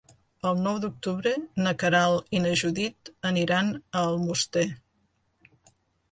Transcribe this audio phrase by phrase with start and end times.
[0.51, 1.33] El nou d'octubre
[1.65, 4.65] na Queralt i na Judit aniran a Almoster.